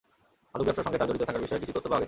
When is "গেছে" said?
1.97-1.99